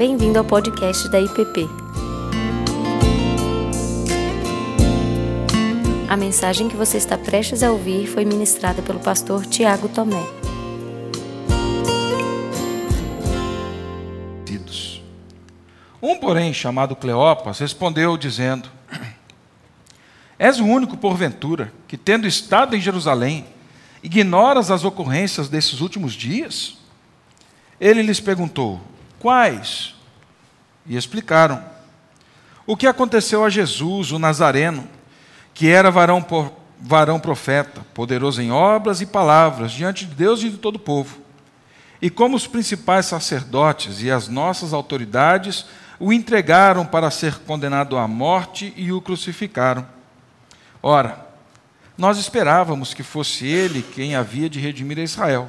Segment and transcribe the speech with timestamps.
[0.00, 1.68] Bem-vindo ao podcast da IPP.
[6.08, 10.24] A mensagem que você está prestes a ouvir foi ministrada pelo pastor Tiago Tomé.
[16.00, 18.70] Um, porém, chamado Cleopas, respondeu dizendo:
[20.38, 23.44] És o único, porventura, que, tendo estado em Jerusalém,
[24.02, 26.78] ignoras as ocorrências desses últimos dias?
[27.78, 28.80] Ele lhes perguntou:
[29.20, 29.99] Quais?
[30.90, 31.64] E explicaram.
[32.66, 34.88] O que aconteceu a Jesus, o Nazareno,
[35.54, 36.26] que era varão,
[36.80, 41.18] varão profeta, poderoso em obras e palavras, diante de Deus e de todo o povo.
[42.02, 45.64] E como os principais sacerdotes e as nossas autoridades
[46.00, 49.86] o entregaram para ser condenado à morte e o crucificaram.
[50.82, 51.24] Ora,
[51.96, 55.48] nós esperávamos que fosse ele quem havia de redimir a Israel.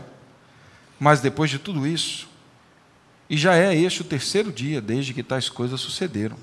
[0.99, 2.29] Mas depois de tudo isso,
[3.31, 6.35] e já é este o terceiro dia desde que tais coisas sucederam.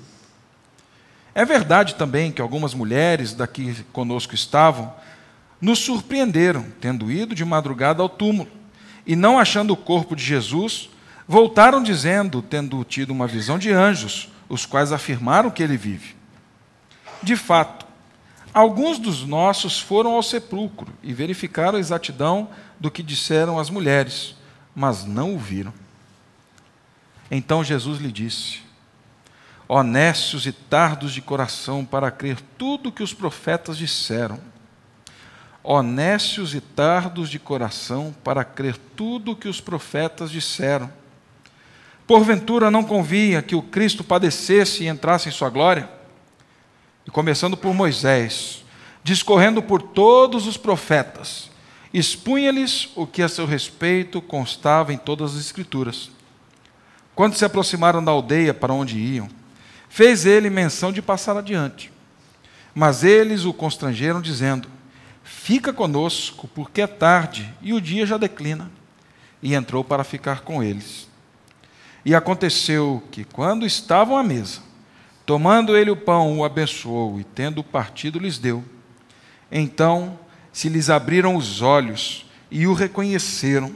[1.35, 4.91] É verdade também que algumas mulheres daqui conosco estavam,
[5.61, 8.49] nos surpreenderam, tendo ido de madrugada ao túmulo,
[9.05, 10.89] e não achando o corpo de Jesus,
[11.27, 16.15] voltaram dizendo, tendo tido uma visão de anjos, os quais afirmaram que ele vive.
[17.21, 17.85] De fato,
[18.51, 24.35] alguns dos nossos foram ao sepulcro e verificaram a exatidão do que disseram as mulheres,
[24.73, 25.71] mas não o viram.
[27.31, 28.61] Então Jesus lhe disse:
[29.67, 34.39] Honestos e tardos de coração para crer tudo o que os profetas disseram.
[35.61, 40.91] Honestos e tardos de coração para crer tudo o que os profetas disseram.
[42.07, 45.87] Porventura não convinha que o Cristo padecesse e entrasse em sua glória?
[47.05, 48.65] E começando por Moisés,
[49.03, 51.51] discorrendo por todos os profetas,
[51.93, 56.09] expunha-lhes o que a seu respeito constava em todas as Escrituras
[57.19, 59.27] quando se aproximaram da aldeia para onde iam,
[59.89, 61.91] fez ele menção de passar adiante.
[62.73, 64.69] Mas eles o constrangeram, dizendo:
[65.21, 68.71] Fica conosco, porque é tarde e o dia já declina.
[69.43, 71.09] E entrou para ficar com eles.
[72.05, 74.61] E aconteceu que, quando estavam à mesa,
[75.25, 78.63] tomando ele o pão, o abençoou e, tendo partido, lhes deu.
[79.51, 80.17] Então
[80.53, 83.75] se lhes abriram os olhos e o reconheceram,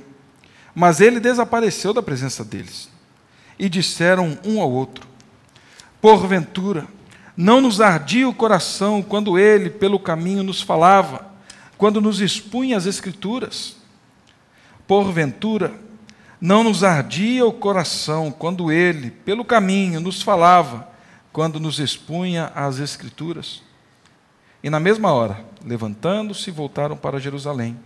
[0.73, 2.92] mas ele desapareceu da presença deles
[3.63, 5.07] e disseram um ao outro:
[6.01, 6.85] Porventura,
[7.35, 11.31] não nos ardia o coração quando ele, pelo caminho, nos falava,
[11.77, 13.77] quando nos expunha as Escrituras?
[14.85, 15.73] Porventura,
[16.41, 20.89] não nos ardia o coração quando ele, pelo caminho, nos falava,
[21.31, 23.63] quando nos expunha as Escrituras?
[24.61, 27.79] E na mesma hora, levantando-se, voltaram para Jerusalém,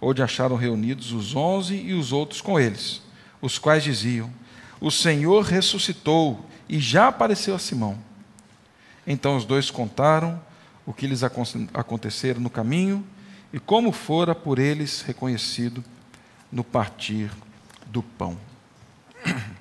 [0.00, 3.02] onde acharam reunidos os onze e os outros com eles,
[3.42, 4.32] os quais diziam:
[4.80, 7.98] o Senhor ressuscitou e já apareceu a Simão.
[9.06, 10.40] Então os dois contaram
[10.84, 13.06] o que lhes acontecera no caminho
[13.52, 15.84] e como fora por eles reconhecido
[16.50, 17.30] no partir
[17.86, 18.38] do pão.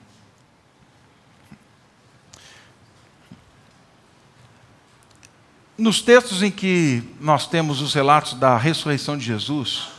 [5.77, 9.89] Nos textos em que nós temos os relatos da ressurreição de Jesus,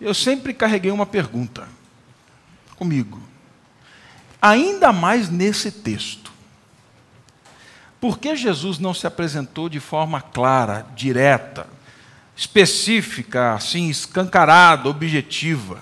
[0.00, 1.68] eu sempre carreguei uma pergunta
[2.76, 3.20] comigo.
[4.40, 6.30] Ainda mais nesse texto.
[8.00, 11.66] Por que Jesus não se apresentou de forma clara, direta,
[12.34, 15.78] específica, assim, escancarada, objetiva?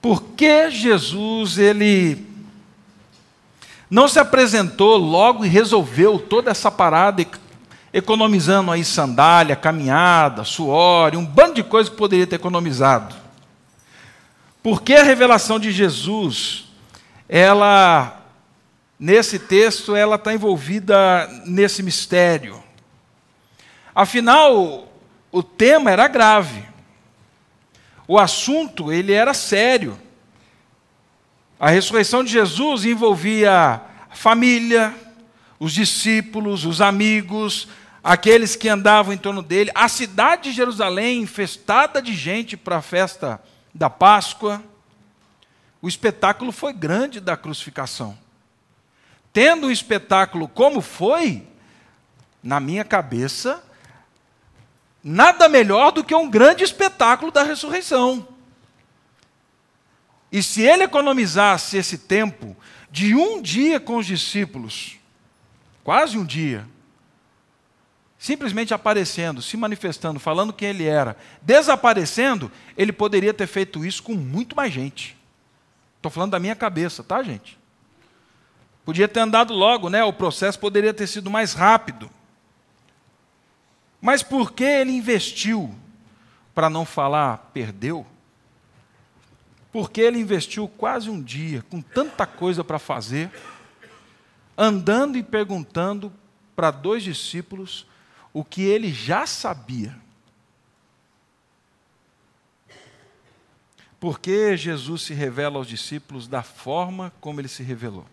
[0.00, 2.26] Por que Jesus ele
[3.90, 7.26] não se apresentou logo e resolveu toda essa parada,
[7.92, 13.14] economizando aí sandália, caminhada, suor, um bando de coisas que poderia ter economizado?
[14.62, 16.67] Por que a revelação de Jesus
[17.28, 18.24] ela,
[18.98, 22.62] nesse texto, ela está envolvida nesse mistério.
[23.94, 24.88] Afinal,
[25.30, 26.64] o tema era grave.
[28.06, 29.98] O assunto, ele era sério.
[31.60, 34.94] A ressurreição de Jesus envolvia a família,
[35.58, 37.68] os discípulos, os amigos,
[38.02, 42.82] aqueles que andavam em torno dele, a cidade de Jerusalém infestada de gente para a
[42.82, 43.42] festa
[43.74, 44.62] da Páscoa.
[45.80, 48.18] O espetáculo foi grande da crucificação.
[49.32, 51.46] Tendo o espetáculo como foi,
[52.42, 53.62] na minha cabeça,
[55.02, 58.26] nada melhor do que um grande espetáculo da ressurreição.
[60.30, 62.56] E se ele economizasse esse tempo
[62.90, 64.98] de um dia com os discípulos,
[65.84, 66.66] quase um dia,
[68.18, 74.14] simplesmente aparecendo, se manifestando, falando quem ele era, desaparecendo, ele poderia ter feito isso com
[74.14, 75.17] muito mais gente.
[75.98, 77.58] Estou falando da minha cabeça, tá, gente?
[78.84, 80.02] Podia ter andado logo, né?
[80.02, 82.08] O processo poderia ter sido mais rápido.
[84.00, 85.74] Mas por que ele investiu,
[86.54, 88.06] para não falar perdeu?
[89.72, 93.30] Porque ele investiu quase um dia, com tanta coisa para fazer,
[94.56, 96.12] andando e perguntando
[96.56, 97.86] para dois discípulos
[98.32, 99.94] o que ele já sabia.
[104.00, 108.06] Porque Jesus se revela aos discípulos da forma como ele se revelou.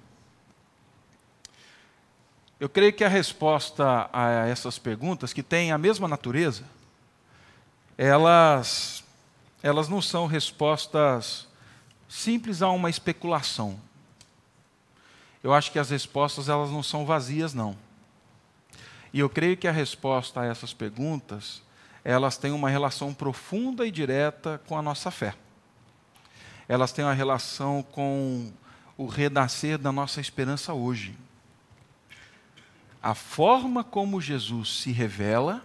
[2.59, 6.63] Eu creio que a resposta a essas perguntas, que têm a mesma natureza,
[7.97, 9.03] elas,
[9.61, 11.47] elas não são respostas
[12.07, 13.79] simples a uma especulação.
[15.43, 17.77] Eu acho que as respostas elas não são vazias, não.
[19.13, 21.61] E eu creio que a resposta a essas perguntas,
[22.03, 25.35] elas têm uma relação profunda e direta com a nossa fé.
[26.67, 28.51] Elas têm uma relação com
[28.97, 31.15] o renascer da nossa esperança hoje
[33.05, 35.63] a forma como Jesus se revela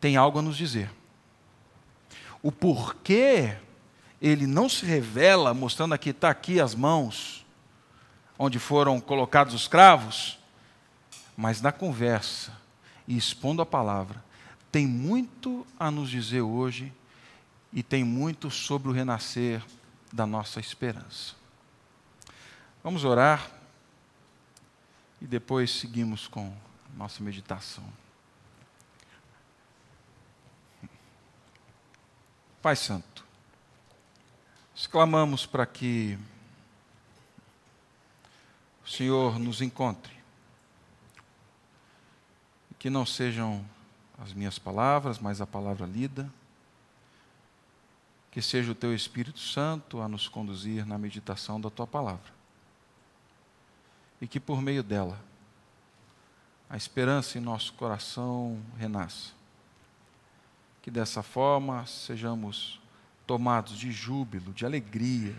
[0.00, 0.90] tem algo a nos dizer.
[2.42, 3.54] O porquê
[4.18, 7.44] ele não se revela, mostrando aqui, está aqui as mãos,
[8.38, 10.38] onde foram colocados os cravos,
[11.36, 12.58] mas na conversa
[13.06, 14.24] e expondo a palavra,
[14.72, 16.90] tem muito a nos dizer hoje
[17.76, 19.62] e tem muito sobre o renascer
[20.10, 21.34] da nossa esperança.
[22.82, 23.50] Vamos orar
[25.20, 26.56] e depois seguimos com
[26.96, 27.84] nossa meditação.
[32.62, 33.22] Pai Santo,
[34.74, 36.18] exclamamos para que
[38.86, 40.16] o Senhor nos encontre,
[42.78, 43.62] que não sejam
[44.16, 46.32] as minhas palavras, mas a palavra lida,
[48.36, 52.34] que seja o Teu Espírito Santo a nos conduzir na meditação da Tua palavra
[54.20, 55.18] e que por meio dela
[56.68, 59.32] a esperança em nosso coração renasça.
[60.82, 62.78] Que dessa forma sejamos
[63.26, 65.34] tomados de júbilo, de alegria,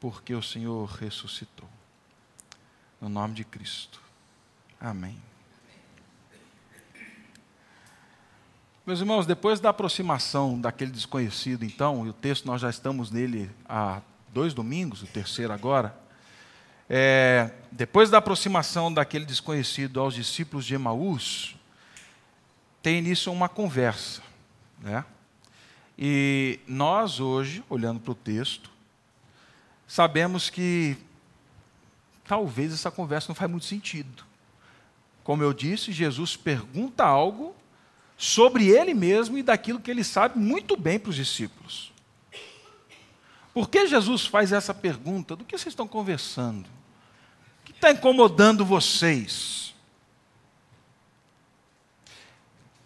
[0.00, 1.68] porque o Senhor ressuscitou.
[3.00, 4.02] No nome de Cristo.
[4.80, 5.22] Amém.
[8.84, 13.48] Meus irmãos, depois da aproximação daquele desconhecido, então, e o texto nós já estamos nele
[13.68, 14.02] há
[14.34, 15.96] dois domingos, o terceiro agora,
[16.90, 21.54] é, depois da aproximação daquele desconhecido aos discípulos de Emaús,
[22.82, 24.20] tem início uma conversa.
[24.80, 25.04] Né?
[25.96, 28.68] E nós, hoje, olhando para o texto,
[29.86, 30.98] sabemos que
[32.26, 34.24] talvez essa conversa não faz muito sentido.
[35.22, 37.54] Como eu disse, Jesus pergunta algo
[38.16, 41.92] sobre ele mesmo e daquilo que ele sabe muito bem para os discípulos.
[43.52, 45.36] Por que Jesus faz essa pergunta?
[45.36, 46.66] Do que vocês estão conversando?
[47.82, 49.74] está incomodando vocês?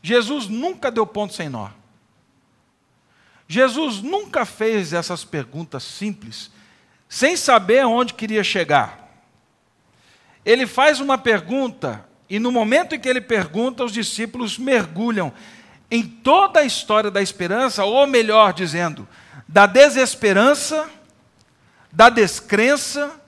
[0.00, 1.68] Jesus nunca deu ponto sem nó.
[3.46, 6.50] Jesus nunca fez essas perguntas simples,
[7.08, 9.06] sem saber aonde queria chegar.
[10.44, 15.32] Ele faz uma pergunta, e no momento em que ele pergunta, os discípulos mergulham
[15.90, 19.08] em toda a história da esperança, ou melhor dizendo,
[19.46, 20.90] da desesperança,
[21.92, 23.20] da descrença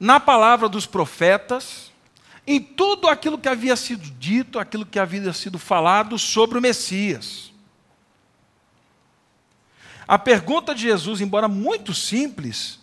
[0.00, 1.92] na palavra dos profetas,
[2.46, 7.52] em tudo aquilo que havia sido dito, aquilo que havia sido falado sobre o Messias.
[10.06, 12.78] A pergunta de Jesus, embora muito simples,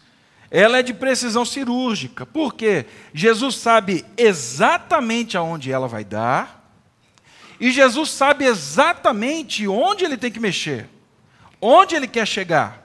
[0.52, 6.70] ela é de precisão cirúrgica, porque Jesus sabe exatamente aonde ela vai dar,
[7.58, 10.90] e Jesus sabe exatamente onde ele tem que mexer,
[11.62, 12.82] onde ele quer chegar.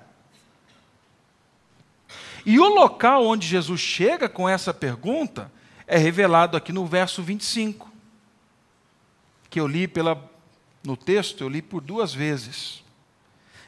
[2.45, 5.51] E o local onde Jesus chega com essa pergunta
[5.89, 7.91] é revelado aqui no verso 25,
[9.51, 10.31] que eu li pela,
[10.85, 12.86] no texto, eu li por duas vezes.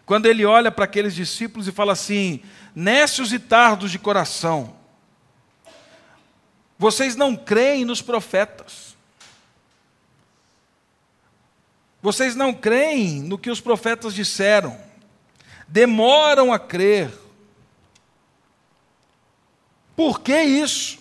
[0.09, 2.43] Quando ele olha para aqueles discípulos e fala assim:
[2.75, 4.75] Nécios e tardos de coração,
[6.79, 8.97] vocês não creem nos profetas.
[12.01, 14.81] Vocês não creem no que os profetas disseram.
[15.69, 17.13] Demoram a crer
[19.95, 21.01] por que isso?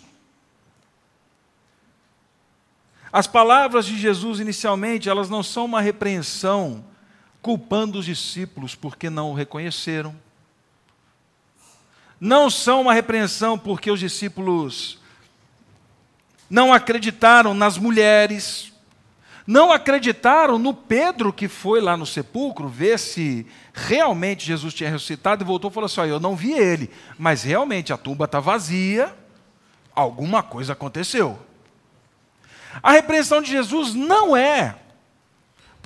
[3.13, 6.83] As palavras de Jesus inicialmente, elas não são uma repreensão
[7.41, 10.15] culpando os discípulos porque não o reconheceram.
[12.20, 15.00] Não são uma repreensão porque os discípulos
[16.50, 18.72] não acreditaram nas mulheres.
[19.46, 25.44] Não acreditaram no Pedro que foi lá no sepulcro ver se realmente Jesus tinha ressuscitado
[25.44, 29.15] e voltou e falou assim: Eu não vi ele, mas realmente a tumba está vazia,
[29.96, 31.39] alguma coisa aconteceu.
[32.84, 34.75] A repreensão de Jesus não é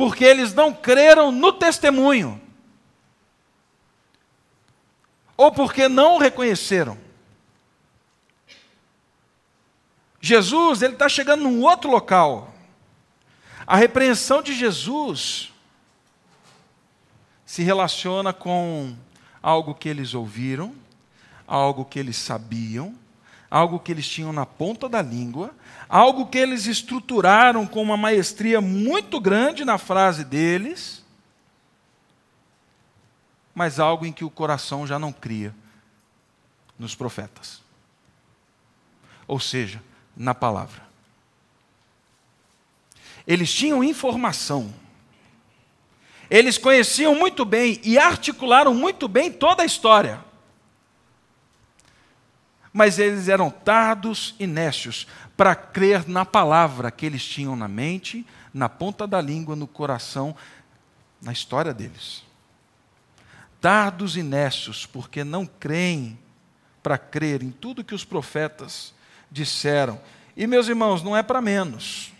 [0.01, 2.41] porque eles não creram no testemunho,
[5.37, 6.97] ou porque não o reconheceram.
[10.19, 12.51] Jesus, ele está chegando num outro local.
[13.67, 15.53] A repreensão de Jesus
[17.45, 18.95] se relaciona com
[19.39, 20.73] algo que eles ouviram,
[21.45, 22.95] algo que eles sabiam,
[23.51, 25.53] algo que eles tinham na ponta da língua,
[25.91, 31.03] algo que eles estruturaram com uma maestria muito grande na frase deles,
[33.53, 35.53] mas algo em que o coração já não cria
[36.79, 37.61] nos profetas.
[39.27, 39.83] Ou seja,
[40.15, 40.81] na palavra.
[43.27, 44.73] Eles tinham informação.
[46.29, 50.23] Eles conheciam muito bem e articularam muito bem toda a história.
[52.73, 58.25] Mas eles eram tardos e nécios para crer na palavra que eles tinham na mente,
[58.53, 60.35] na ponta da língua, no coração,
[61.21, 62.23] na história deles.
[63.59, 66.17] Tardos e nécios, porque não creem
[66.81, 68.93] para crer em tudo que os profetas
[69.29, 69.99] disseram.
[70.35, 72.11] E, meus irmãos, não é para menos.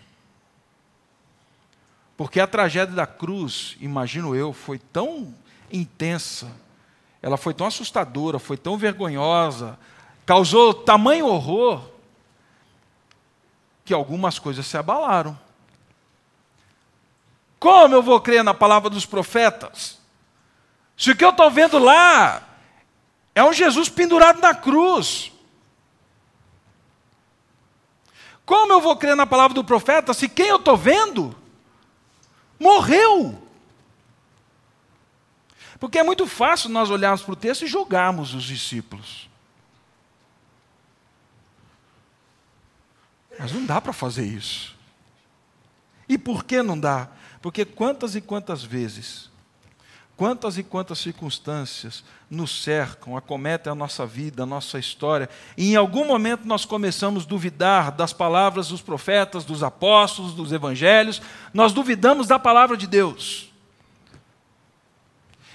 [2.16, 5.34] Porque a tragédia da cruz, imagino eu, foi tão
[5.72, 6.48] intensa,
[7.20, 9.78] ela foi tão assustadora, foi tão vergonhosa,
[10.24, 11.80] causou tamanho horror,
[13.84, 15.38] que algumas coisas se abalaram.
[17.58, 19.98] Como eu vou crer na palavra dos profetas?
[20.96, 22.42] Se o que eu estou vendo lá
[23.34, 25.32] é um Jesus pendurado na cruz,
[28.44, 31.34] Como eu vou crer na palavra do profeta se quem eu estou vendo
[32.58, 33.40] morreu?
[35.78, 39.28] Porque é muito fácil nós olharmos para o texto e julgarmos os discípulos.
[43.38, 44.76] Mas não dá para fazer isso.
[46.08, 47.08] E por que não dá?
[47.40, 49.30] Porque quantas e quantas vezes
[50.16, 55.76] Quantas e quantas circunstâncias nos cercam, acometem a nossa vida, a nossa história, e em
[55.76, 61.20] algum momento nós começamos a duvidar das palavras dos profetas, dos apóstolos, dos evangelhos,
[61.52, 63.51] nós duvidamos da palavra de Deus.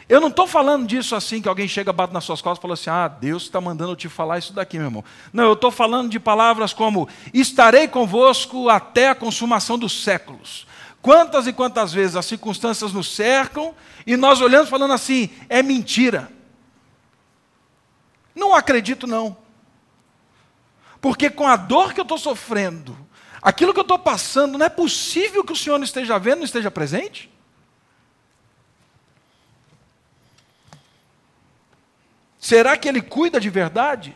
[0.09, 2.73] Eu não estou falando disso assim, que alguém chega, bate nas suas costas e fala
[2.75, 5.03] assim: ah, Deus está mandando eu te falar isso daqui, meu irmão.
[5.33, 10.65] Não, eu estou falando de palavras como: estarei convosco até a consumação dos séculos.
[11.01, 16.31] Quantas e quantas vezes as circunstâncias nos cercam e nós olhamos falando assim: é mentira.
[18.33, 19.35] Não acredito, não.
[21.01, 22.97] Porque com a dor que eu estou sofrendo,
[23.41, 26.45] aquilo que eu estou passando, não é possível que o Senhor não esteja vendo, não
[26.45, 27.29] esteja presente?
[32.39, 34.15] Será que Ele cuida de verdade?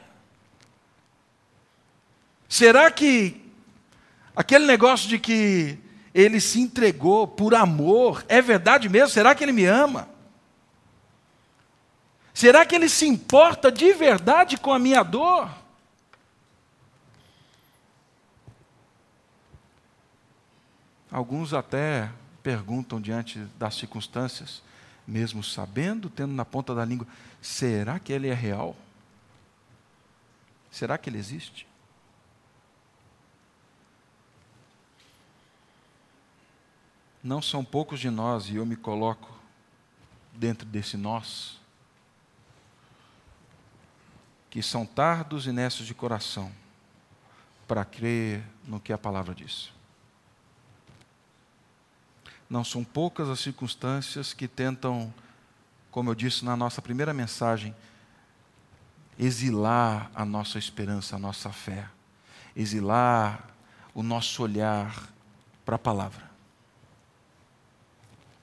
[2.48, 3.42] Será que
[4.36, 5.80] aquele negócio de que
[6.14, 8.24] ele se entregou por amor.
[8.28, 9.10] É verdade mesmo?
[9.10, 10.08] Será que ele me ama?
[12.34, 15.50] Será que ele se importa de verdade com a minha dor?
[21.12, 22.10] Alguns até
[22.42, 24.64] perguntam diante das circunstâncias,
[25.06, 27.06] mesmo sabendo, tendo na ponta da língua:
[27.42, 28.76] será que ele é real?
[30.72, 31.68] Será que ele existe?
[37.24, 39.32] Não são poucos de nós, e eu me coloco
[40.34, 41.60] dentro desse nós,
[44.50, 46.52] que são tardos e nessos de coração
[47.68, 49.72] para crer no que a palavra diz.
[52.50, 55.14] Não são poucas as circunstâncias que tentam,
[55.92, 57.76] como eu disse na nossa primeira mensagem,
[59.20, 61.88] exilar a nossa esperança, a nossa fé,
[62.56, 63.48] exilar
[63.94, 65.10] o nosso olhar
[65.66, 66.32] para a palavra.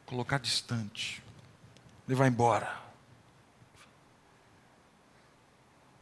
[0.04, 1.22] Colocar distante,
[2.06, 2.76] levar embora.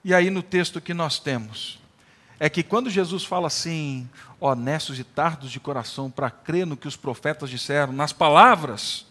[0.04, 1.80] E aí no texto que nós temos,
[2.38, 6.86] é que quando Jesus fala assim, honestos e tardos de coração para crer no que
[6.86, 9.05] os profetas disseram, nas palavras,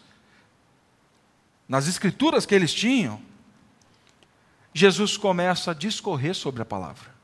[1.68, 3.20] nas escrituras que eles tinham,
[4.72, 7.14] Jesus começa a discorrer sobre a palavra.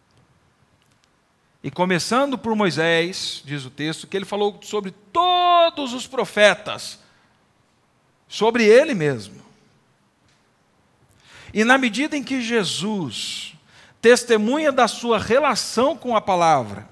[1.63, 6.99] E começando por Moisés, diz o texto, que ele falou sobre todos os profetas,
[8.27, 9.43] sobre ele mesmo.
[11.55, 13.55] E na medida em que Jesus
[14.01, 16.91] testemunha da sua relação com a palavra,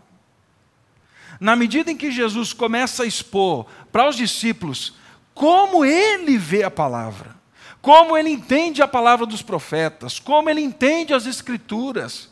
[1.40, 4.92] Na medida em que Jesus começa a expor para os discípulos
[5.32, 7.34] como ele vê a palavra,
[7.80, 12.28] como ele entende a palavra dos profetas, como ele entende as Escrituras,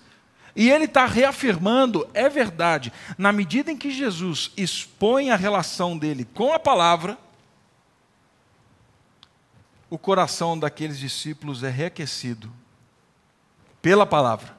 [0.55, 6.27] e ele está reafirmando, é verdade, na medida em que Jesus expõe a relação dele
[6.35, 7.17] com a palavra,
[9.89, 12.53] o coração daqueles discípulos é reaquecido
[13.81, 14.59] pela palavra.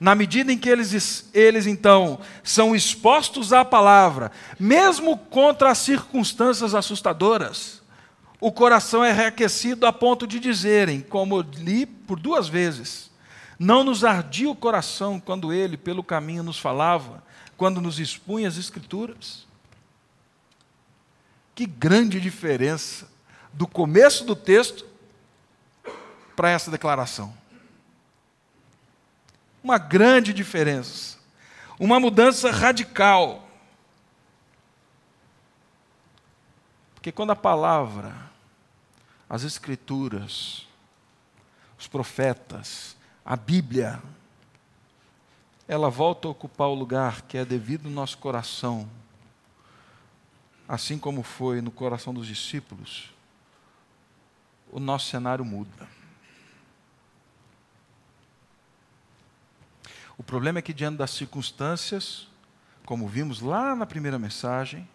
[0.00, 6.74] Na medida em que eles, eles então são expostos à palavra, mesmo contra as circunstâncias
[6.74, 7.83] assustadoras,
[8.40, 13.10] o coração é reaquecido a ponto de dizerem, como li por duas vezes,
[13.58, 17.22] não nos ardia o coração quando ele, pelo caminho, nos falava,
[17.56, 19.46] quando nos expunha as Escrituras.
[21.54, 23.08] Que grande diferença
[23.52, 24.84] do começo do texto
[26.34, 27.32] para essa declaração.
[29.62, 31.16] Uma grande diferença.
[31.78, 33.48] Uma mudança radical.
[37.04, 38.14] Porque quando a palavra,
[39.28, 40.66] as Escrituras,
[41.78, 44.02] os profetas, a Bíblia,
[45.68, 48.88] ela volta a ocupar o lugar que é devido no nosso coração,
[50.66, 53.12] assim como foi no coração dos discípulos,
[54.72, 55.86] o nosso cenário muda.
[60.16, 62.28] O problema é que, diante das circunstâncias,
[62.86, 64.88] como vimos lá na primeira mensagem,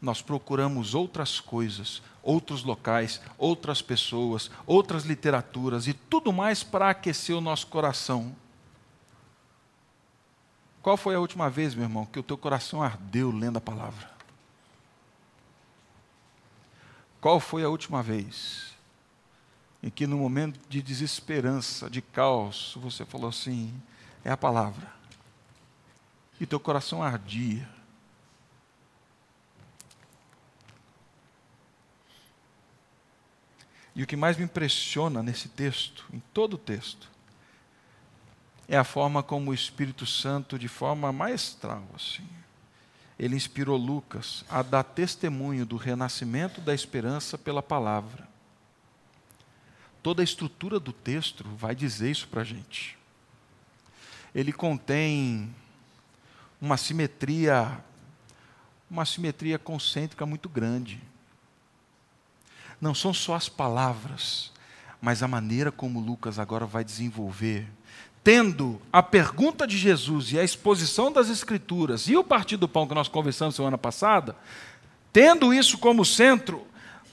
[0.00, 7.36] nós procuramos outras coisas, outros locais, outras pessoas, outras literaturas e tudo mais para aquecer
[7.36, 8.34] o nosso coração.
[10.82, 14.10] Qual foi a última vez, meu irmão, que o teu coração ardeu lendo a palavra?
[17.20, 18.70] Qual foi a última vez
[19.82, 23.74] em que, no momento de desesperança, de caos, você falou assim:
[24.24, 24.90] é a palavra,
[26.40, 27.68] e teu coração ardia?
[33.94, 37.10] E o que mais me impressiona nesse texto, em todo o texto,
[38.68, 42.26] é a forma como o Espírito Santo, de forma maestral, assim,
[43.18, 48.26] ele inspirou Lucas a dar testemunho do renascimento da esperança pela palavra.
[50.02, 52.96] Toda a estrutura do texto vai dizer isso para a gente.
[54.34, 55.54] Ele contém
[56.58, 57.84] uma simetria,
[58.88, 61.09] uma simetria concêntrica muito grande
[62.80, 64.50] não são só as palavras,
[65.00, 67.66] mas a maneira como Lucas agora vai desenvolver.
[68.22, 72.86] Tendo a pergunta de Jesus e a exposição das Escrituras e o partir do pão
[72.86, 74.36] que nós conversamos semana passada,
[75.12, 76.66] tendo isso como centro,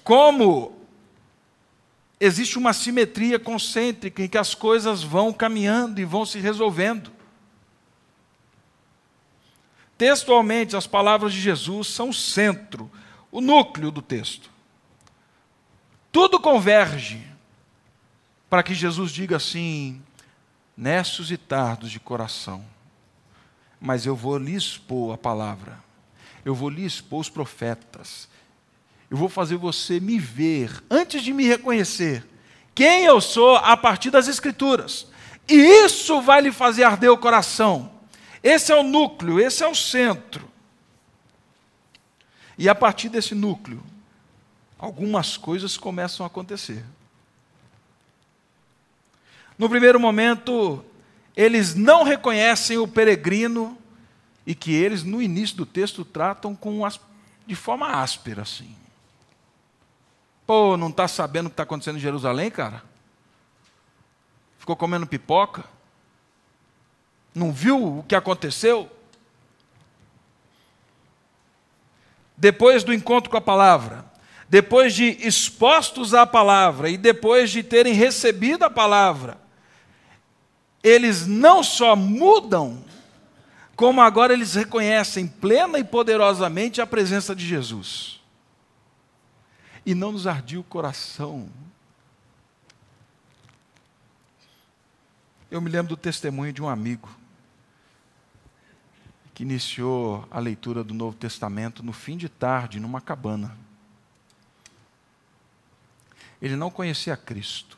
[0.04, 0.78] como
[2.20, 7.12] existe uma simetria concêntrica em que as coisas vão caminhando e vão se resolvendo.
[9.98, 12.90] Textualmente, as palavras de Jesus são o centro,
[13.32, 14.57] o núcleo do texto.
[16.18, 17.24] Tudo converge
[18.50, 20.02] para que Jesus diga assim:
[20.76, 22.66] nessos e tardos de coração,
[23.80, 25.78] mas eu vou lhe expor a palavra,
[26.44, 28.28] eu vou lhe expor os profetas,
[29.12, 32.26] eu vou fazer você me ver, antes de me reconhecer,
[32.74, 35.06] quem eu sou a partir das Escrituras.
[35.48, 35.54] E
[35.86, 37.92] isso vai lhe fazer arder o coração.
[38.42, 40.50] Esse é o núcleo, esse é o centro.
[42.58, 43.84] E a partir desse núcleo,
[44.78, 46.84] algumas coisas começam a acontecer.
[49.58, 50.84] No primeiro momento,
[51.36, 53.78] eles não reconhecem o peregrino
[54.46, 57.00] e que eles, no início do texto, tratam com as,
[57.46, 58.76] de forma áspera, assim.
[60.46, 62.84] Pô, não está sabendo o que está acontecendo em Jerusalém, cara?
[64.60, 65.66] Ficou comendo pipoca?
[67.34, 68.90] Não viu o que aconteceu?
[72.38, 74.06] Depois do encontro com a palavra,
[74.50, 79.38] depois de expostos à palavra e depois de terem recebido a palavra,
[80.82, 82.84] eles não só mudam,
[83.76, 88.22] como agora eles reconhecem plena e poderosamente a presença de Jesus.
[89.86, 91.50] E não nos ardia o coração.
[95.52, 97.10] Eu me lembro do testemunho de um amigo
[99.34, 103.56] que iniciou a leitura do Novo Testamento no fim de tarde, numa cabana.
[106.42, 107.78] Ele não conhecia Cristo.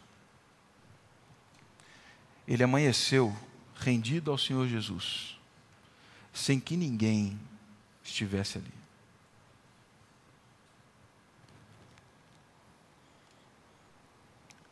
[2.48, 3.36] Ele amanheceu
[3.76, 5.40] rendido ao Senhor Jesus,
[6.34, 7.40] sem que ninguém
[8.04, 8.74] estivesse ali.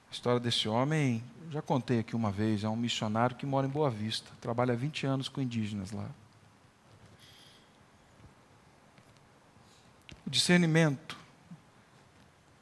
[0.10, 3.70] A história desse homem já contei aqui uma vez, é um missionário que mora em
[3.70, 6.10] Boa Vista, trabalha há 20 anos com indígenas lá.
[10.26, 11.17] O discernimento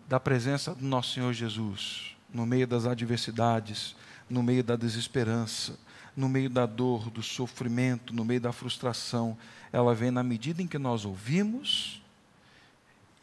[0.08, 3.96] da presença do nosso Senhor Jesus no meio das adversidades,
[4.30, 5.78] no meio da desesperança,
[6.15, 9.38] no meio da dor, do sofrimento, no meio da frustração,
[9.72, 12.02] ela vem na medida em que nós ouvimos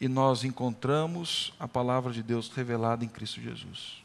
[0.01, 4.03] e nós encontramos a palavra de Deus revelada em Cristo Jesus.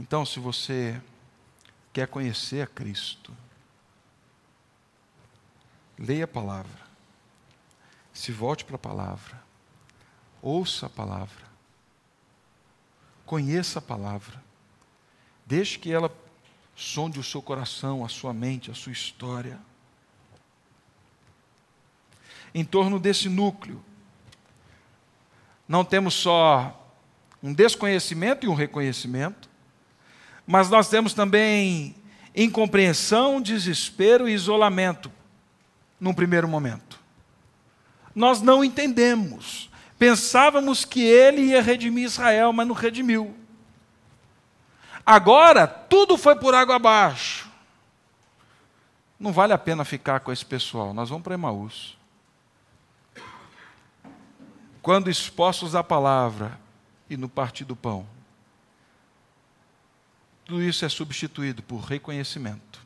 [0.00, 1.00] Então, se você
[1.92, 3.32] quer conhecer a Cristo,
[5.98, 6.85] leia a palavra,
[8.16, 9.38] se volte para a palavra,
[10.40, 11.44] ouça a palavra,
[13.26, 14.42] conheça a palavra,
[15.44, 16.10] deixe que ela
[16.74, 19.58] sonde o seu coração, a sua mente, a sua história.
[22.54, 23.84] Em torno desse núcleo,
[25.68, 26.90] não temos só
[27.42, 29.46] um desconhecimento e um reconhecimento,
[30.46, 31.94] mas nós temos também
[32.34, 35.12] incompreensão, desespero e isolamento
[36.00, 37.04] num primeiro momento.
[38.16, 39.68] Nós não entendemos.
[39.98, 43.36] Pensávamos que ele ia redimir Israel, mas não redimiu.
[45.04, 47.46] Agora, tudo foi por água abaixo.
[49.20, 51.96] Não vale a pena ficar com esse pessoal, nós vamos para Emaús.
[54.80, 56.58] Quando expostos à palavra
[57.10, 58.06] e no partir do pão,
[60.44, 62.80] tudo isso é substituído por reconhecimento,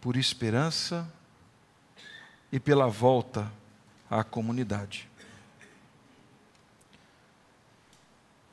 [0.00, 1.10] por esperança
[2.50, 3.50] e pela volta
[4.10, 5.08] à comunidade.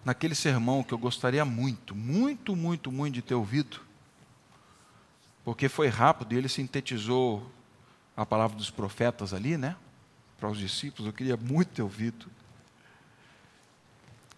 [0.03, 3.79] Naquele sermão que eu gostaria muito, muito, muito, muito de ter ouvido,
[5.45, 7.49] porque foi rápido e ele sintetizou
[8.15, 9.75] a palavra dos profetas ali, né?
[10.37, 12.25] Para os discípulos, eu queria muito ter ouvido.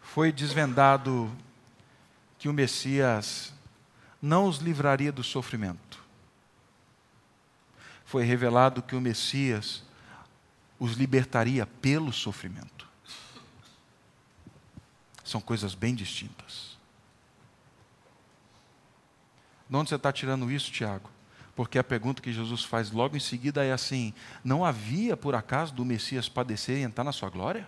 [0.01, 1.31] Foi desvendado
[2.37, 3.51] que o Messias
[4.21, 6.03] não os livraria do sofrimento.
[8.05, 9.83] Foi revelado que o Messias
[10.79, 12.87] os libertaria pelo sofrimento.
[15.23, 16.77] São coisas bem distintas.
[19.67, 21.09] De onde você está tirando isso, Tiago?
[21.55, 25.73] Porque a pergunta que Jesus faz logo em seguida é assim: não havia por acaso
[25.73, 27.67] do Messias padecer e entrar na sua glória?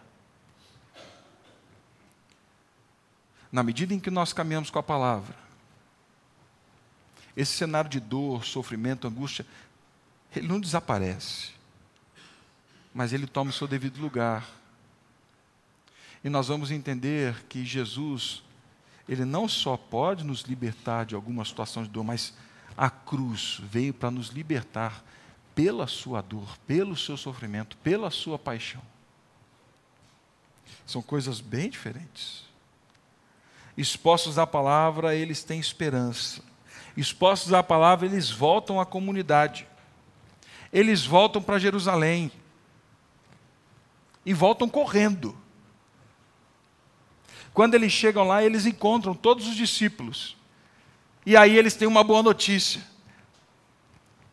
[3.51, 5.35] Na medida em que nós caminhamos com a palavra,
[7.35, 9.45] esse cenário de dor, sofrimento, angústia,
[10.35, 11.51] ele não desaparece,
[12.97, 14.43] mas ele toma o seu devido lugar.
[16.23, 18.41] E nós vamos entender que Jesus,
[19.07, 22.33] ele não só pode nos libertar de alguma situação de dor, mas
[22.75, 25.03] a cruz veio para nos libertar
[25.53, 28.81] pela sua dor, pelo seu sofrimento, pela sua paixão.
[30.83, 32.45] São coisas bem diferentes.
[33.77, 36.41] Expostos à palavra, eles têm esperança
[36.97, 39.67] expostos à palavra, eles voltam à comunidade.
[40.73, 42.31] Eles voltam para Jerusalém.
[44.27, 45.33] E voltam correndo.
[47.53, 50.35] Quando eles chegam lá, eles encontram todos os discípulos.
[51.25, 52.85] E aí eles têm uma boa notícia.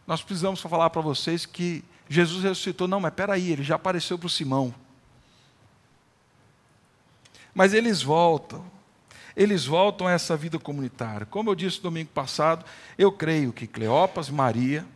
[0.05, 2.89] Nós precisamos falar para vocês que Jesus ressuscitou.
[2.89, 4.75] Não, mas peraí, ele já apareceu para o Simão.
[7.55, 8.75] Mas eles voltam
[9.37, 11.27] eles voltam a essa vida comunitária.
[11.27, 12.65] Como eu disse domingo passado,
[12.97, 14.87] eu creio que Cleopas, Maria,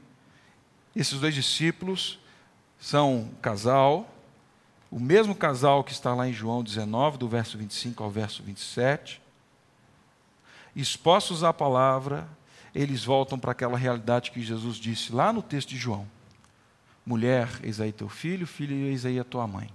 [0.94, 2.20] esses dois discípulos,
[2.78, 4.08] são um casal,
[4.90, 9.20] o mesmo casal que está lá em João 19, do verso 25 ao verso 27.
[10.74, 12.28] Expostos à palavra,
[12.74, 16.06] eles voltam para aquela realidade que Jesus disse lá no texto de João:
[17.04, 19.70] Mulher, eis aí teu filho, filho, eis aí a tua mãe.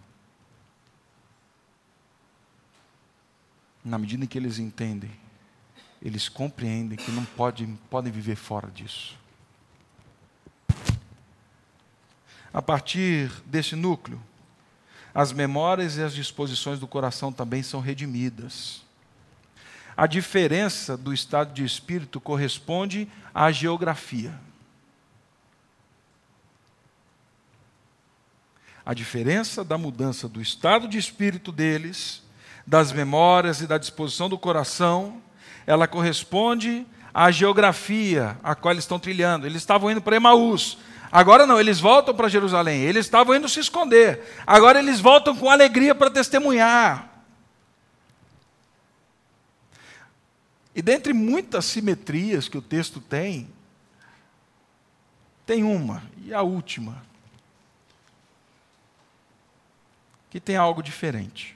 [3.83, 5.11] na medida em que eles entendem,
[6.01, 9.17] eles compreendem que não pode, podem viver fora disso.
[12.53, 14.21] A partir desse núcleo,
[15.13, 18.81] as memórias e as disposições do coração também são redimidas.
[19.95, 24.33] A diferença do estado de espírito corresponde à geografia.
[28.85, 32.21] A diferença da mudança do estado de espírito deles
[32.65, 35.21] das memórias e da disposição do coração,
[35.67, 39.45] ela corresponde à geografia a qual eles estão trilhando.
[39.45, 40.77] Eles estavam indo para Emaús.
[41.13, 42.81] Agora não, eles voltam para Jerusalém.
[42.81, 44.33] Eles estavam indo se esconder.
[44.47, 47.07] Agora eles voltam com alegria para testemunhar.
[50.73, 53.47] E dentre muitas simetrias que o texto tem,
[55.45, 57.05] tem uma, e a última,
[60.31, 61.55] que tem algo diferente.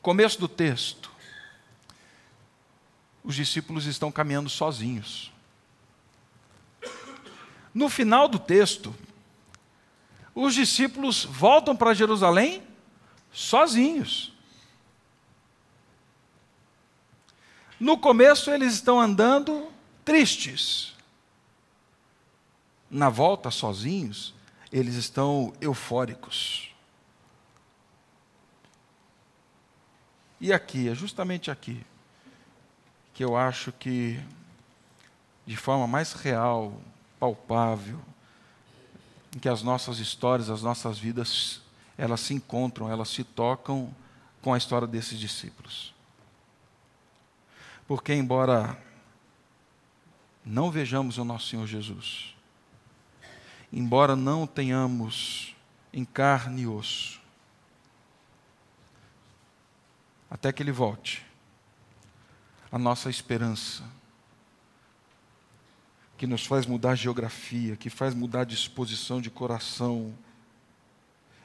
[0.00, 1.10] começo do texto,
[3.24, 5.34] os discípulos estão caminhando sozinhos.
[7.76, 8.96] No final do texto,
[10.34, 12.62] os discípulos voltam para Jerusalém
[13.30, 14.32] sozinhos.
[17.78, 19.70] No começo, eles estão andando
[20.06, 20.94] tristes.
[22.90, 24.32] Na volta, sozinhos,
[24.72, 26.74] eles estão eufóricos.
[30.40, 31.84] E aqui, é justamente aqui,
[33.12, 34.18] que eu acho que,
[35.44, 36.72] de forma mais real,
[37.18, 38.00] palpável,
[39.34, 41.60] em que as nossas histórias, as nossas vidas,
[41.96, 43.94] elas se encontram, elas se tocam
[44.42, 45.94] com a história desses discípulos.
[47.86, 48.78] Porque, embora
[50.44, 52.34] não vejamos o nosso Senhor Jesus,
[53.72, 55.54] embora não tenhamos
[55.92, 57.20] em carne e osso,
[60.30, 61.24] até que Ele volte,
[62.70, 63.82] a nossa esperança,
[66.16, 70.14] que nos faz mudar a geografia, que faz mudar a disposição de coração,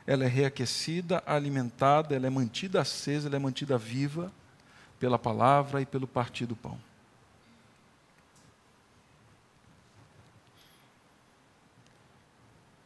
[0.05, 4.31] ela é reaquecida, alimentada, ela é mantida acesa, ela é mantida viva
[4.99, 6.79] pela palavra e pelo partir do pão.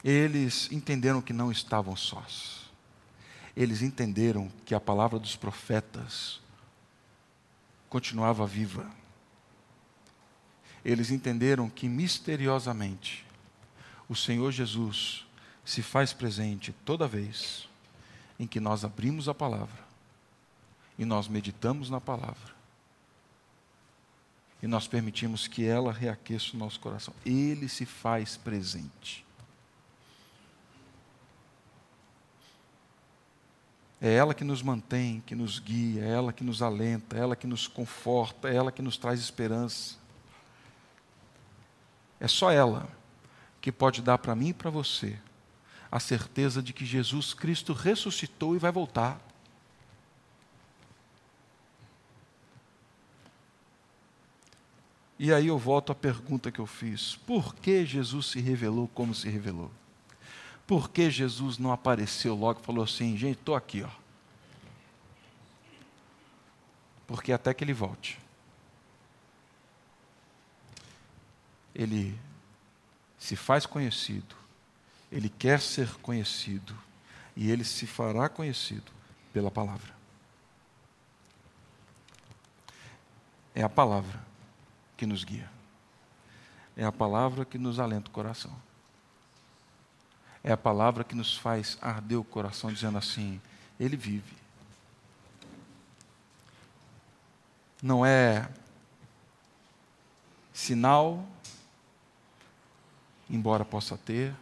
[0.04, 2.70] Eles entenderam que não estavam sós.
[3.56, 6.40] Eles entenderam que a palavra dos profetas
[7.90, 8.86] continuava viva.
[10.86, 13.26] Eles entenderam que misteriosamente
[14.08, 15.26] o Senhor Jesus
[15.66, 17.68] se faz presente toda vez
[18.40, 19.84] em que nós abrimos a palavra
[20.98, 22.54] e nós meditamos na palavra.
[24.62, 27.14] E nós permitimos que ela reaqueça o nosso coração.
[27.26, 29.26] Ele se faz presente.
[34.00, 37.36] É ela que nos mantém, que nos guia, é ela que nos alenta, é ela
[37.36, 40.05] que nos conforta, é ela que nos traz esperança.
[42.20, 42.88] É só ela
[43.62, 45.20] que pode dar para mim e para você
[45.92, 49.20] a certeza de que Jesus Cristo ressuscitou e vai voltar.
[55.18, 59.16] E aí eu volto à pergunta que eu fiz: por que Jesus se revelou como
[59.16, 59.72] se revelou?
[60.68, 63.90] Por que Jesus não apareceu logo e falou assim, gente, estou aqui, ó.
[67.08, 68.20] Porque até que ele volte,
[71.76, 72.18] ele
[73.20, 74.36] se faz conhecido,
[75.12, 76.76] ele quer ser conhecido,
[77.36, 78.92] e ele se fará conhecido
[79.34, 79.94] pela palavra.
[83.54, 84.20] É a palavra
[84.96, 85.50] que nos guia.
[86.78, 88.56] É a palavra que nos alenta o coração.
[90.44, 93.42] É a palavra que nos faz arder o coração, dizendo assim:
[93.80, 94.36] Ele vive.
[97.82, 98.50] Não é
[100.54, 101.26] sinal,
[103.30, 104.34] embora possa ter.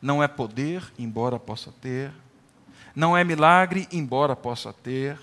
[0.00, 2.12] Não é poder, embora possa ter.
[2.94, 5.18] Não é milagre, embora possa ter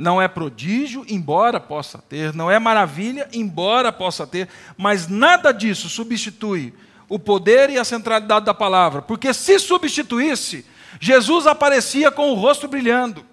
[0.00, 5.90] não é prodígio, embora possa ter, não é maravilha, embora possa ter, mas nada disso
[5.90, 6.72] substitui
[7.06, 10.64] o poder e a centralidade da palavra, porque se substituísse,
[10.98, 13.26] Jesus aparecia com o rosto brilhando.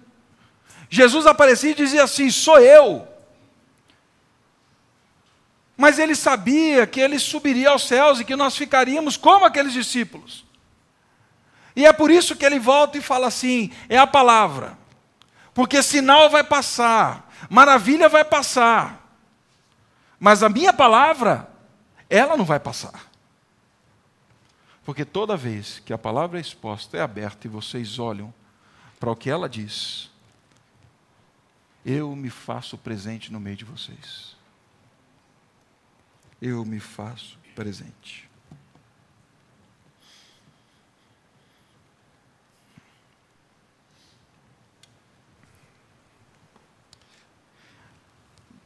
[0.90, 3.06] Jesus aparecia e dizia assim: Sou eu.
[5.78, 10.44] Mas ele sabia que ele subiria aos céus e que nós ficaríamos como aqueles discípulos.
[11.76, 14.76] E é por isso que ele volta e fala assim: é a palavra.
[15.54, 19.08] Porque sinal vai passar, maravilha vai passar.
[20.18, 21.48] Mas a minha palavra,
[22.10, 23.08] ela não vai passar.
[24.84, 28.34] Porque toda vez que a palavra é exposta, é aberta e vocês olham
[28.98, 30.10] para o que ela diz,
[31.86, 34.37] eu me faço presente no meio de vocês.
[36.40, 38.28] Eu me faço presente.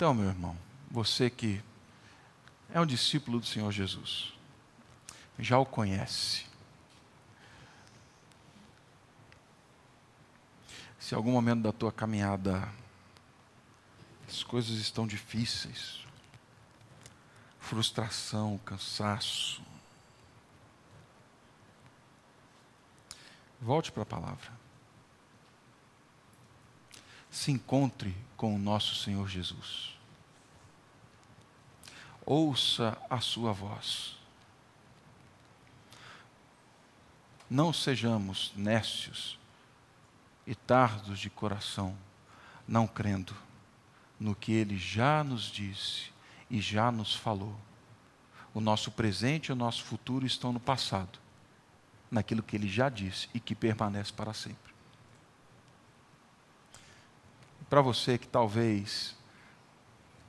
[0.03, 0.57] Então, meu irmão,
[0.91, 1.63] você que
[2.75, 4.33] é um discípulo do Senhor Jesus,
[5.39, 6.45] já o conhece.
[10.99, 12.69] Se algum momento da tua caminhada
[14.29, 16.05] as coisas estão difíceis,
[17.73, 19.63] frustração, cansaço,
[23.59, 24.53] volte para a palavra.
[27.31, 29.97] Se encontre com o nosso Senhor Jesus
[32.27, 34.19] ouça a sua voz.
[37.49, 39.39] Não sejamos nécios
[40.47, 41.97] e tardos de coração,
[42.69, 43.35] não crendo
[44.21, 46.12] no que ele já nos disse
[46.53, 47.57] e já nos falou.
[48.53, 51.19] O nosso presente e o nosso futuro estão no passado,
[52.11, 54.73] naquilo que ele já disse e que permanece para sempre.
[57.71, 59.17] Para você que talvez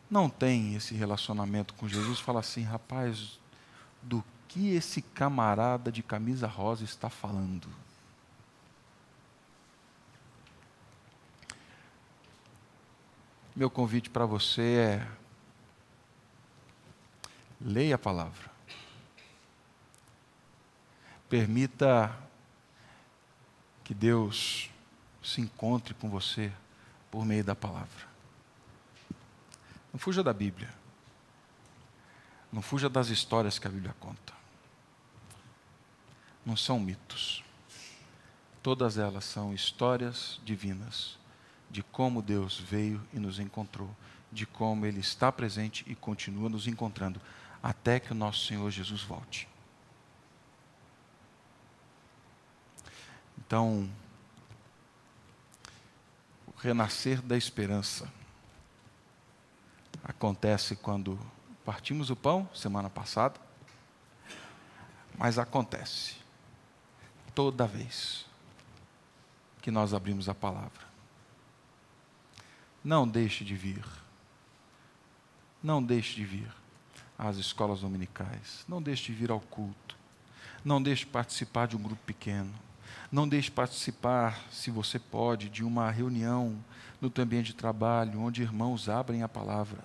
[0.10, 3.38] não tem esse relacionamento com Jesus, fala assim, rapaz,
[4.02, 7.68] do que esse camarada de camisa rosa está falando?
[13.54, 15.23] Meu convite para você é:
[17.64, 18.52] leia a palavra.
[21.30, 22.16] Permita
[23.84, 24.70] que Deus
[25.24, 26.52] se encontre com você
[27.10, 28.08] por meio da palavra.
[29.92, 30.74] Não fuja da Bíblia.
[32.52, 34.34] Não fuja das histórias que a Bíblia conta.
[36.46, 37.44] Não são mitos.
[38.62, 41.18] Todas elas são histórias divinas
[41.70, 43.90] de como Deus veio e nos encontrou,
[44.32, 47.20] de como Ele está presente e continua nos encontrando,
[47.64, 49.48] até que o nosso Senhor Jesus volte.
[53.38, 53.90] Então,
[56.46, 58.12] o renascer da esperança
[60.04, 61.18] acontece quando
[61.64, 63.40] partimos o pão, semana passada,
[65.18, 66.18] mas acontece
[67.34, 68.26] toda vez
[69.62, 70.84] que nós abrimos a palavra.
[72.84, 73.86] Não deixe de vir.
[75.62, 76.63] Não deixe de vir
[77.18, 78.66] às escolas dominicais.
[78.68, 79.96] Não deixe de vir ao culto.
[80.64, 82.54] Não deixe de participar de um grupo pequeno.
[83.12, 86.58] Não deixe de participar, se você pode, de uma reunião
[87.00, 89.84] no teu ambiente de trabalho, onde irmãos abrem a palavra.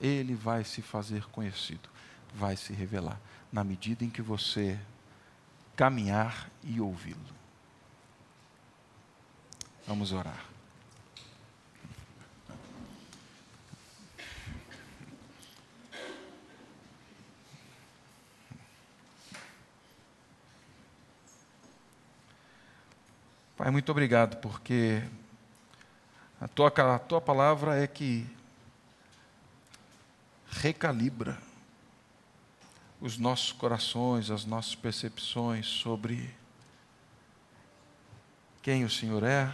[0.00, 1.88] Ele vai se fazer conhecido,
[2.32, 3.20] vai se revelar,
[3.50, 4.78] na medida em que você
[5.74, 7.18] caminhar e ouvi-lo.
[9.86, 10.47] Vamos orar.
[23.58, 25.02] Pai, muito obrigado, porque
[26.40, 28.24] a tua, a tua palavra é que
[30.48, 31.36] recalibra
[33.00, 36.32] os nossos corações, as nossas percepções sobre
[38.62, 39.52] quem o Senhor é,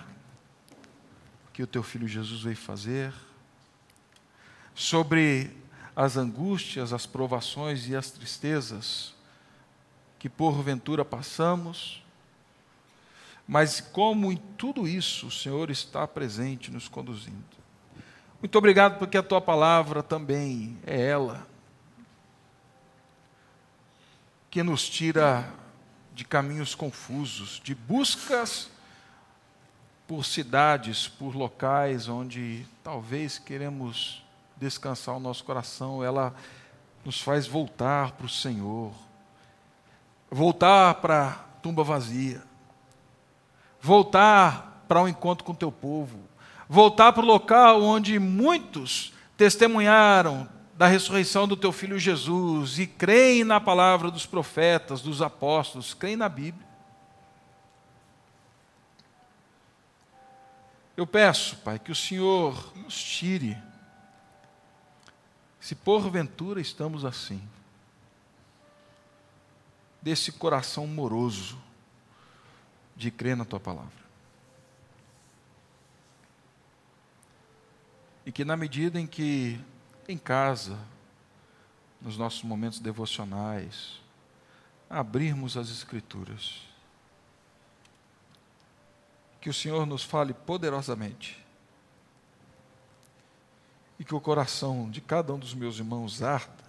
[1.55, 3.11] que o teu filho Jesus veio fazer,
[4.75, 5.51] sobre
[5.97, 9.15] as angústias, as provações e as tristezas
[10.19, 12.04] que porventura passamos,
[13.47, 17.45] mas como em tudo isso o Senhor está presente nos conduzindo.
[18.41, 21.47] Muito obrigado porque a tua palavra também é ela
[24.51, 25.53] que nos tira
[26.15, 28.71] de caminhos confusos, de buscas
[30.07, 34.23] por cidades, por locais onde talvez queremos
[34.57, 36.35] descansar o nosso coração, ela
[37.05, 38.93] nos faz voltar para o Senhor,
[40.31, 42.43] voltar para a tumba vazia,
[43.85, 46.19] voltar para o um encontro com o teu povo,
[46.67, 53.45] voltar para o local onde muitos testemunharam da ressurreição do teu filho Jesus e creem
[53.45, 56.67] na palavra dos profetas, dos apóstolos, creem na Bíblia.
[60.97, 63.59] Eu peço, Pai, que o Senhor nos tire,
[65.61, 67.47] se porventura estamos assim,
[70.01, 71.59] desse coração moroso
[72.97, 74.05] de crer na Tua palavra.
[78.27, 79.61] E que na medida em que
[80.09, 80.79] em casa,
[82.01, 84.01] nos nossos momentos devocionais,
[84.89, 86.63] abrirmos as Escrituras,
[89.41, 91.45] que o Senhor nos fale poderosamente.
[93.99, 96.65] E que o coração de cada um dos meus irmãos arda,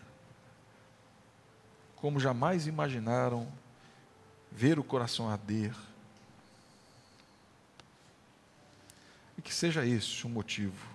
[1.96, 3.48] como jamais imaginaram
[4.52, 5.74] ver o coração arder.
[9.46, 10.86] Que seja esse um motivo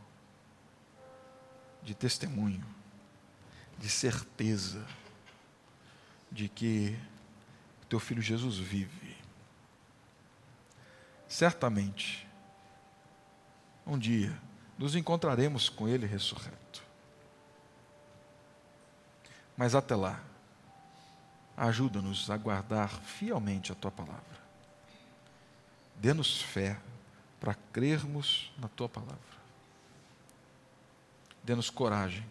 [1.82, 2.66] de testemunho,
[3.78, 4.84] de certeza
[6.30, 6.98] de que
[7.88, 9.16] teu filho Jesus vive
[11.30, 12.28] certamente,
[13.86, 14.36] um dia,
[14.76, 16.82] nos encontraremos com Ele ressurreto.
[19.56, 20.20] Mas até lá,
[21.56, 24.40] ajuda-nos a guardar fielmente a Tua palavra.
[25.96, 26.76] Dê-nos fé
[27.40, 29.18] para crermos na Tua palavra.
[31.42, 32.24] Dê-nos coragem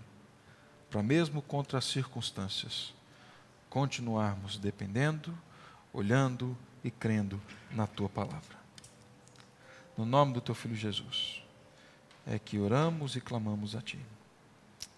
[0.89, 2.93] para, mesmo contra as circunstâncias,
[3.70, 5.38] continuarmos dependendo,
[5.93, 7.41] olhando e crendo
[7.72, 8.57] na tua palavra.
[9.97, 11.43] No nome do teu filho Jesus,
[12.26, 13.99] é que oramos e clamamos a ti.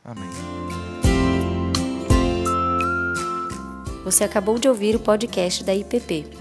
[0.03, 0.29] Amém.
[4.03, 6.40] Você acabou de ouvir o podcast da IPP.